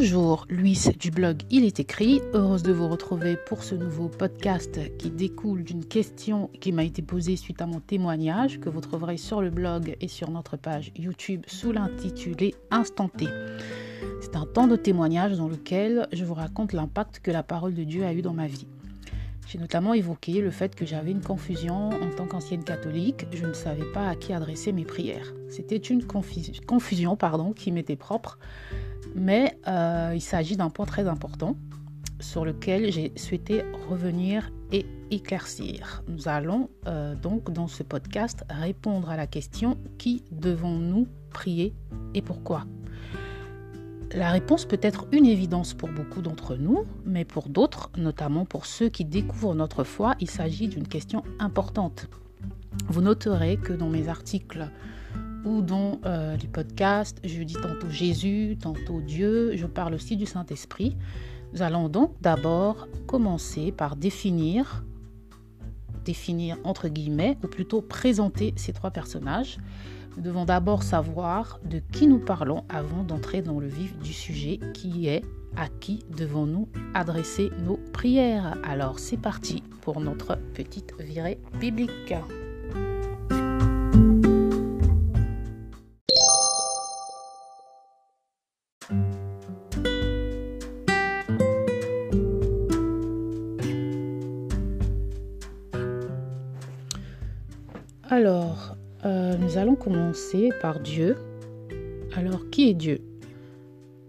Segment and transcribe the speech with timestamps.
[0.00, 2.20] Bonjour, Louise du blog Il est écrit.
[2.32, 7.02] Heureuse de vous retrouver pour ce nouveau podcast qui découle d'une question qui m'a été
[7.02, 10.92] posée suite à mon témoignage que vous trouverez sur le blog et sur notre page
[10.96, 13.26] YouTube sous l'intitulé Instant T.
[14.20, 17.82] C'est un temps de témoignage dans lequel je vous raconte l'impact que la parole de
[17.82, 18.68] Dieu a eu dans ma vie.
[19.48, 23.26] J'ai notamment évoqué le fait que j'avais une confusion en tant qu'ancienne catholique.
[23.32, 25.32] Je ne savais pas à qui adresser mes prières.
[25.48, 28.38] C'était une confusion pardon, qui m'était propre
[29.14, 31.56] mais euh, il s'agit d'un point très important
[32.20, 36.02] sur lequel j'ai souhaité revenir et éclaircir.
[36.08, 41.74] Nous allons euh, donc dans ce podcast répondre à la question qui devons-nous prier
[42.14, 42.64] et pourquoi?
[44.14, 48.64] La réponse peut être une évidence pour beaucoup d'entre nous, mais pour d'autres, notamment pour
[48.64, 52.08] ceux qui découvrent notre foi, il s'agit d'une question importante.
[52.88, 54.70] Vous noterez que dans mes articles
[55.44, 60.24] ou dans euh, les podcasts, je dis tantôt Jésus, tantôt Dieu, je parle aussi du
[60.24, 60.96] Saint-Esprit.
[61.52, 64.84] Nous allons donc d'abord commencer par définir,
[66.06, 69.58] définir entre guillemets, ou plutôt présenter ces trois personnages.
[70.18, 74.58] Nous devons d'abord savoir de qui nous parlons avant d'entrer dans le vif du sujet
[74.74, 75.22] qui est
[75.56, 78.58] à qui devons-nous adresser nos prières.
[78.64, 82.14] Alors c'est parti pour notre petite virée biblique.
[99.58, 101.16] Allons commencer par Dieu.
[102.14, 103.00] Alors, qui est Dieu?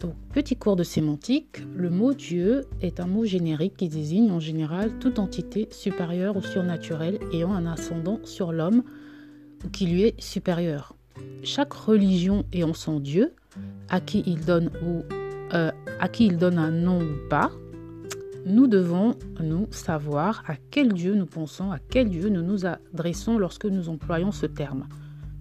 [0.00, 4.38] Donc, petit cours de sémantique, le mot Dieu est un mot générique qui désigne en
[4.38, 8.84] général toute entité supérieure ou surnaturelle ayant un ascendant sur l'homme
[9.64, 10.94] ou qui lui est supérieur.
[11.42, 13.32] Chaque religion ayant son Dieu,
[13.88, 14.70] à qui il donne,
[15.54, 17.50] euh, à qui il donne un nom ou pas,
[18.46, 23.36] nous devons, nous, savoir à quel Dieu nous pensons, à quel Dieu nous nous adressons
[23.36, 24.86] lorsque nous employons ce terme.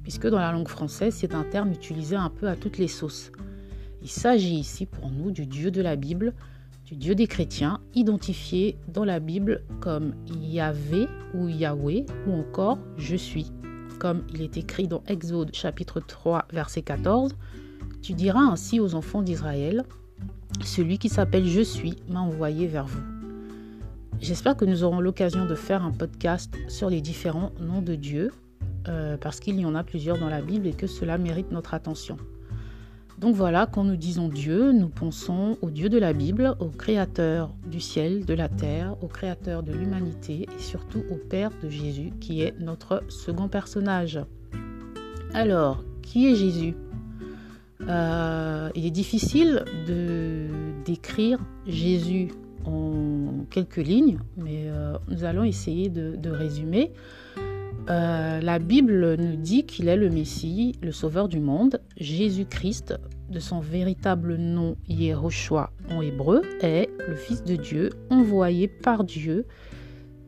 [0.08, 3.30] Puisque dans la langue française, c'est un terme utilisé un peu à toutes les sauces.
[4.02, 6.34] Il s'agit ici pour nous du Dieu de la Bible,
[6.86, 13.18] du Dieu des chrétiens, identifié dans la Bible comme Yahvé ou Yahweh ou encore Je
[13.18, 13.52] suis.
[14.00, 17.36] Comme il est écrit dans Exode chapitre 3 verset 14,
[18.02, 19.84] tu diras ainsi aux enfants d'Israël,
[20.64, 23.04] celui qui s'appelle Je suis m'a envoyé vers vous.
[24.22, 28.32] J'espère que nous aurons l'occasion de faire un podcast sur les différents noms de Dieu,
[28.88, 31.74] euh, parce qu'il y en a plusieurs dans la Bible et que cela mérite notre
[31.74, 32.18] attention.
[33.20, 37.50] Donc voilà, quand nous disons Dieu, nous pensons au Dieu de la Bible, au Créateur
[37.66, 42.12] du ciel, de la terre, au Créateur de l'humanité et surtout au Père de Jésus,
[42.20, 44.20] qui est notre second personnage.
[45.34, 46.76] Alors, qui est Jésus?
[47.82, 50.48] Euh, il est difficile de
[50.86, 52.30] décrire Jésus
[52.66, 56.92] en quelques lignes, mais euh, nous allons essayer de, résumer.
[57.90, 61.80] Euh, la Bible nous dit qu'il est le Messie, le Sauveur du monde.
[61.98, 62.96] Jésus-Christ,
[63.30, 69.46] de son véritable nom Yehoshua en hébreu, est le Fils de Dieu, envoyé par Dieu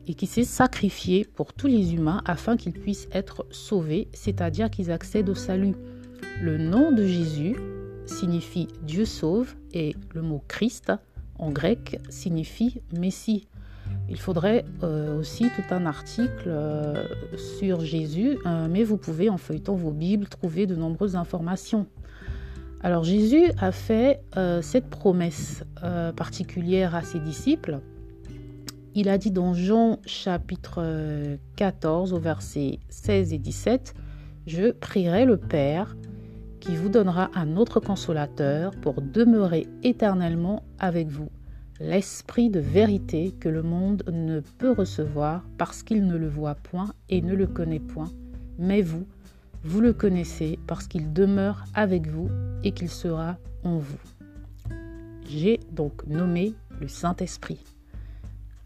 [0.06, 4.90] et qui s'est sacrifié pour tous les humains afin qu'ils puissent être sauvés, c'est-à-dire qu'ils
[4.90, 5.74] accèdent au salut.
[6.40, 7.56] Le nom de Jésus
[8.06, 10.92] signifie Dieu sauve et le mot Christ
[11.38, 13.46] en grec signifie Messie.
[14.10, 17.04] Il faudrait euh, aussi tout un article euh,
[17.36, 21.86] sur Jésus, euh, mais vous pouvez en feuilletant vos Bibles trouver de nombreuses informations.
[22.82, 24.22] Alors Jésus a fait
[24.62, 25.64] cette promesse
[26.16, 27.80] particulière à ses disciples.
[28.94, 30.82] Il a dit dans Jean chapitre
[31.56, 33.92] 14 au verset 16 et 17,
[34.46, 35.94] Je prierai le Père
[36.60, 41.28] qui vous donnera un autre consolateur pour demeurer éternellement avec vous,
[41.80, 46.92] l'Esprit de vérité que le monde ne peut recevoir parce qu'il ne le voit point
[47.08, 48.10] et ne le connaît point,
[48.58, 49.06] mais vous,
[49.64, 52.28] vous le connaissez parce qu'il demeure avec vous
[52.62, 53.98] et qu'il sera en vous.
[55.26, 57.64] J'ai donc nommé le Saint-Esprit.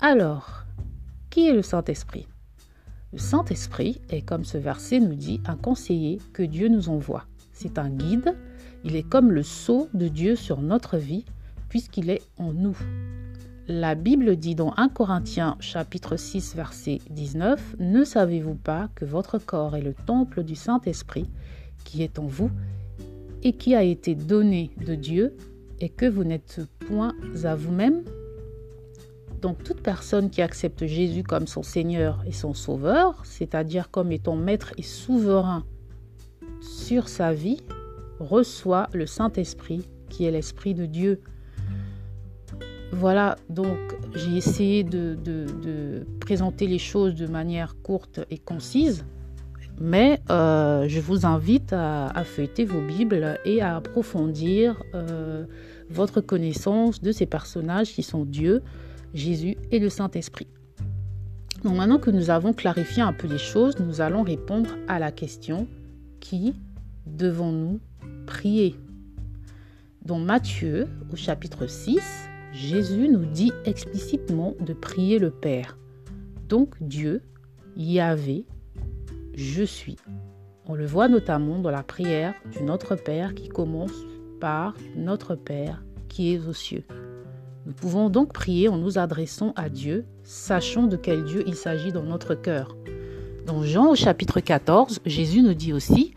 [0.00, 0.65] Alors,
[1.31, 2.27] qui est le Saint-Esprit?
[3.12, 7.27] Le Saint-Esprit est, comme ce verset nous dit, un conseiller que Dieu nous envoie.
[7.53, 8.35] C'est un guide.
[8.83, 11.25] Il est comme le sceau de Dieu sur notre vie,
[11.75, 12.79] puisqu'il est en nous.
[13.67, 19.38] La Bible dit dans 1 Corinthiens chapitre 6 verset 19, Ne savez-vous pas que votre
[19.38, 21.29] corps est le temple du Saint-Esprit
[21.82, 22.53] qui est en vous
[23.43, 25.37] et qui a été donné de Dieu
[25.81, 27.12] et que vous n'êtes point
[27.43, 28.05] à vous-même?
[29.43, 34.37] Donc toute personne qui accepte Jésus comme son Seigneur et son Sauveur, c'est-à-dire comme étant
[34.37, 35.65] maître et souverain
[36.61, 37.65] sur sa vie
[38.20, 41.20] reçoit le Saint-Esprit qui est l'Esprit de Dieu.
[42.94, 43.76] Voilà, donc
[44.14, 49.05] j'ai essayé de, présenter les choses de manière courte et concise,
[49.81, 55.44] mais euh, je vous invite à, feuilleter vos Bibles et à approfondir euh,
[55.91, 58.62] votre connaissance de ces personnages qui sont Dieu,
[59.12, 60.46] Jésus et le Saint-Esprit.
[61.64, 65.11] Donc maintenant que nous avons clarifié un peu les choses, nous allons répondre à la
[65.11, 65.67] question
[66.20, 66.55] qui
[67.06, 67.81] devons-nous
[68.26, 68.76] prier?
[70.05, 75.77] Dans Matthieu, au chapitre 6, Jésus nous dit explicitement de prier le Père.
[76.49, 77.21] Donc Dieu,
[77.77, 78.47] Yahvé,
[79.35, 79.97] je suis.
[80.67, 83.91] On le voit notamment dans la prière du Notre Père qui commence
[84.41, 86.85] par Notre Père qui est aux cieux.
[87.67, 91.91] Nous pouvons donc prier en nous adressant à Dieu, sachant de quel Dieu il s'agit
[91.91, 92.77] dans notre cœur.
[93.47, 96.15] Dans Jean au chapitre 14, Jésus nous dit aussi,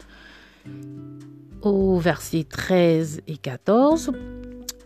[1.64, 4.12] au verset 13 et 14,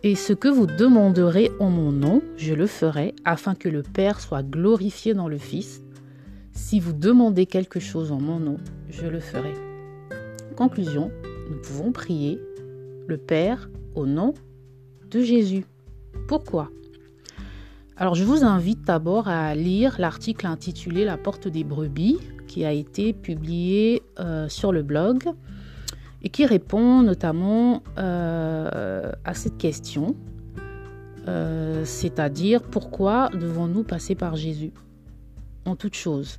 [0.04, 4.20] et ce que vous demanderez en mon nom, je le ferai, afin que le Père
[4.20, 5.82] soit glorifié dans le Fils.
[6.52, 8.56] Si vous demandez quelque chose en mon nom,
[8.90, 9.52] je le ferai.
[10.56, 11.10] Conclusion,
[11.50, 12.40] nous pouvons prier
[13.06, 14.34] le Père au nom
[15.10, 15.64] de Jésus.
[16.26, 16.70] Pourquoi?
[17.96, 22.18] Alors je vous invite d'abord à lire l'article intitulé La porte des brebis
[22.48, 25.22] qui a été publié euh, sur le blog
[26.22, 30.14] et qui répond notamment euh, à cette question,
[31.28, 34.72] euh, c'est-à-dire pourquoi devons-nous passer par Jésus
[35.64, 36.38] en toute chose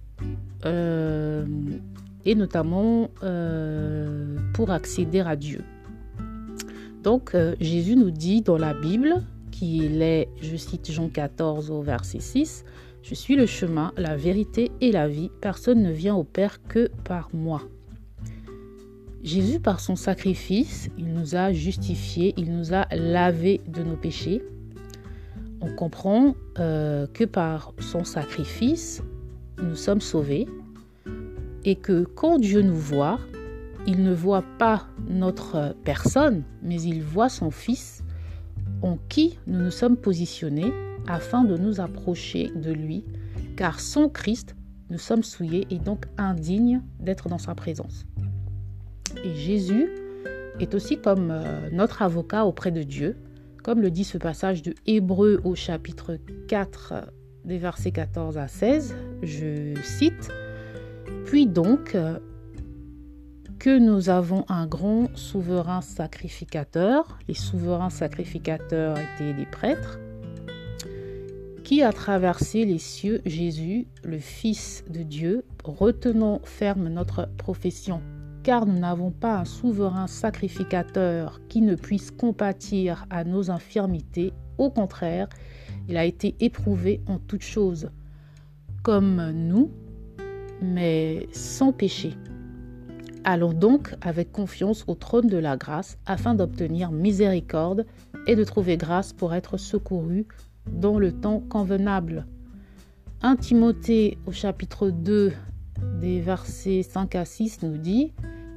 [0.65, 1.45] euh,
[2.25, 3.09] et notamment
[4.53, 5.63] pour accéder à Dieu.
[7.03, 9.21] Donc Jésus nous dit dans la Bible
[9.51, 12.63] qu'il est, je cite Jean 14 au verset 6,
[13.01, 16.89] Je suis le chemin, la vérité et la vie, personne ne vient au Père que
[17.03, 17.61] par moi.
[19.23, 24.43] Jésus, par son sacrifice, il nous a justifiés, il nous a lavés de nos péchés.
[25.61, 29.01] On comprend euh, que par son sacrifice,
[29.61, 30.45] nous sommes sauvés
[31.63, 33.17] et que quand Dieu nous voit,
[33.87, 38.03] il ne voit pas notre personne, mais il voit son Fils
[38.81, 40.73] en qui nous nous sommes positionnés
[41.07, 43.05] afin de nous approcher de lui,
[43.55, 44.57] car sans Christ,
[44.89, 48.05] nous sommes souillés et donc indignes d'être dans sa présence.
[49.23, 49.89] Et Jésus
[50.59, 53.15] est aussi comme euh, notre avocat auprès de Dieu,
[53.63, 56.17] comme le dit ce passage de Hébreu au chapitre
[56.47, 56.93] 4
[57.45, 58.95] des versets 14 à 16.
[59.21, 60.29] Je cite,
[61.25, 61.95] Puis donc,
[63.63, 69.99] que nous avons un grand souverain sacrificateur, les souverains sacrificateurs étaient des prêtres,
[71.63, 78.01] qui a traversé les cieux, Jésus, le Fils de Dieu, retenant ferme notre profession
[78.43, 84.33] car nous n'avons pas un souverain sacrificateur qui ne puisse compatir à nos infirmités.
[84.57, 85.29] Au contraire,
[85.87, 87.89] il a été éprouvé en toutes choses,
[88.83, 89.71] comme nous,
[90.61, 92.15] mais sans péché.
[93.23, 97.85] Allons donc avec confiance au trône de la grâce afin d'obtenir miséricorde
[98.27, 100.27] et de trouver grâce pour être secouru
[100.69, 102.25] dans le temps convenable.
[103.21, 105.31] 1 Timothée au chapitre 2
[106.01, 108.11] des versets 5 à 6 nous dit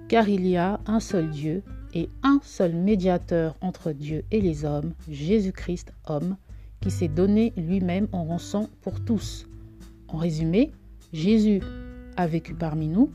[0.08, 1.62] car il y a un seul Dieu
[1.94, 6.36] et un seul médiateur entre Dieu et les hommes, Jésus-Christ, homme,
[6.80, 9.46] qui s'est donné lui-même en rançon pour tous.
[10.08, 10.70] En résumé,
[11.12, 11.60] Jésus
[12.16, 13.10] a vécu parmi nous,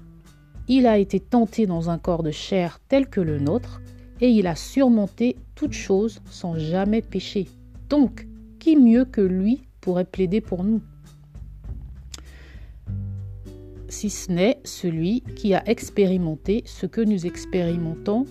[0.67, 3.81] il a été tenté dans un corps de chair tel que le nôtre,
[4.19, 7.47] et il a surmonté toutes choses sans jamais pécher.
[7.89, 8.27] Donc,
[8.59, 10.81] qui mieux que lui pourrait plaider pour nous?
[13.91, 18.25] Si ce n'est celui qui a expérimenté ce que nous expérimentons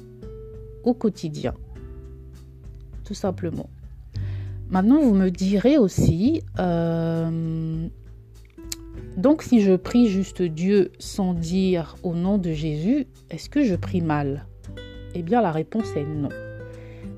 [0.84, 1.54] au quotidien.
[3.04, 3.68] Tout simplement.
[4.70, 7.88] Maintenant, vous me direz aussi, euh,
[9.16, 13.74] donc si je prie juste Dieu sans dire au nom de Jésus, est-ce que je
[13.74, 14.46] prie mal?
[15.14, 16.30] Eh bien, la réponse est non.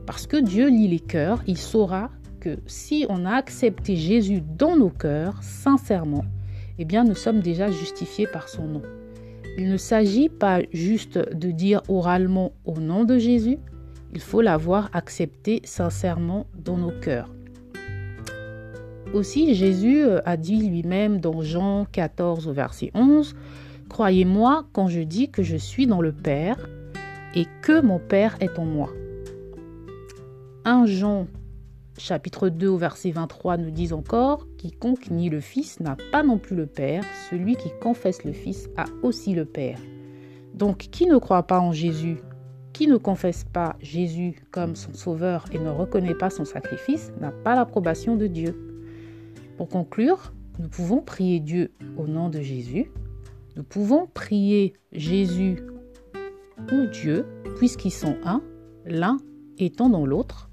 [0.04, 4.76] Parce que Dieu lit les cœurs, il saura que si on a accepté Jésus dans
[4.76, 6.24] nos cœurs, sincèrement,
[6.82, 8.82] eh bien nous sommes déjà justifiés par son nom.
[9.56, 13.58] Il ne s'agit pas juste de dire oralement au nom de Jésus,
[14.12, 17.32] il faut l'avoir accepté sincèrement dans nos cœurs.
[19.14, 23.36] Aussi, Jésus a dit lui-même dans Jean 14 au verset 11,
[23.88, 26.68] Croyez-moi quand je dis que je suis dans le Père
[27.36, 28.90] et que mon Père est en moi.
[30.64, 31.28] 1 Jean
[31.96, 36.38] chapitre 2 au verset 23 nous dit encore, Quiconque nie le Fils n'a pas non
[36.38, 39.80] plus le Père, celui qui confesse le Fils a aussi le Père.
[40.54, 42.18] Donc qui ne croit pas en Jésus,
[42.72, 47.32] qui ne confesse pas Jésus comme son sauveur et ne reconnaît pas son sacrifice n'a
[47.32, 48.56] pas l'approbation de Dieu.
[49.56, 52.92] Pour conclure, nous pouvons prier Dieu au nom de Jésus.
[53.56, 55.56] Nous pouvons prier Jésus
[56.70, 57.26] ou Dieu,
[57.56, 58.40] puisqu'ils sont un,
[58.86, 59.16] l'un
[59.58, 60.50] étant dans l'autre.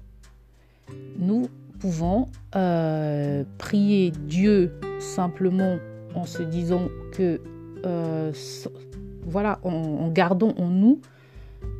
[1.16, 1.46] Nous
[1.80, 5.78] pouvons euh, prier Dieu simplement
[6.14, 7.40] en se disant que,
[7.84, 8.32] euh,
[9.22, 11.00] voilà, en, gardant en nous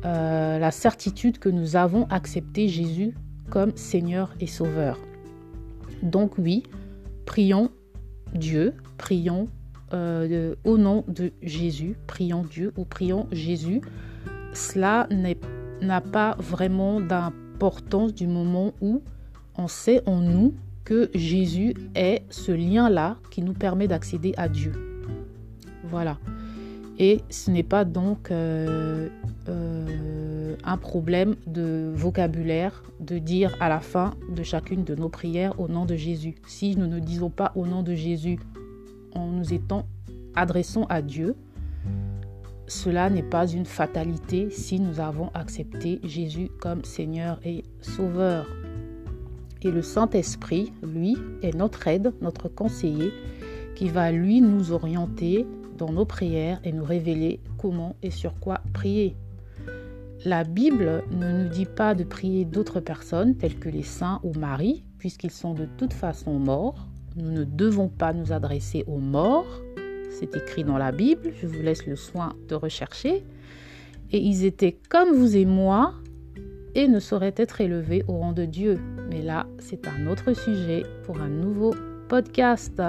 [0.03, 3.13] euh, la certitude que nous avons accepté Jésus
[3.49, 4.97] comme Seigneur et Sauveur.
[6.01, 6.63] Donc oui,
[7.25, 7.69] prions
[8.33, 9.47] Dieu, prions
[9.93, 13.81] au nom de Jésus, prions Dieu ou prions Jésus.
[14.53, 15.05] Cela
[15.81, 19.01] n'a pas vraiment d'importance du moment où
[19.57, 20.53] on sait en nous
[20.83, 24.73] que Jésus est ce lien-là qui nous permet d'accéder à Dieu.
[25.89, 26.17] Voilà.
[26.97, 29.09] Et ce n'est pas donc euh,
[29.49, 35.59] euh, un problème de vocabulaire de dire à la fin de chacune de nos prières
[35.59, 36.35] au nom de Jésus.
[36.45, 38.37] Si nous ne disons pas au nom de Jésus
[39.13, 39.87] en nous étant
[40.35, 41.35] adressant à Dieu,
[42.67, 48.45] cela n'est pas une fatalité si nous avons accepté Jésus comme Seigneur et Sauveur.
[49.63, 53.11] Et le Saint-Esprit, lui, est notre aide, notre conseiller,
[53.75, 55.45] qui va, lui, nous orienter
[55.77, 59.15] dans nos prières et nous révéler comment et sur quoi prier.
[60.25, 64.33] La Bible ne nous dit pas de prier d'autres personnes telles que les saints ou
[64.33, 66.87] Marie, puisqu'ils sont de toute façon morts.
[67.15, 69.61] Nous ne devons pas nous adresser aux morts.
[70.11, 73.23] C'est écrit dans la Bible, je vous laisse le soin de rechercher.
[74.11, 75.95] Et ils étaient comme vous et moi,
[76.75, 78.79] et ne saurait être élevé au rang de Dieu.
[79.09, 81.73] Mais là, c'est un autre sujet pour un nouveau
[82.07, 82.81] podcast.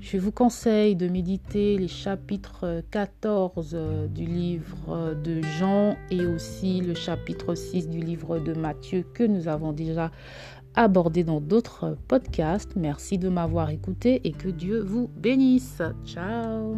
[0.00, 3.76] Je vous conseille de méditer les chapitres 14
[4.14, 9.48] du livre de Jean et aussi le chapitre 6 du livre de Matthieu que nous
[9.48, 10.10] avons déjà
[10.74, 12.76] abordé dans d'autres podcasts.
[12.76, 15.82] Merci de m'avoir écouté et que Dieu vous bénisse.
[16.06, 16.76] Ciao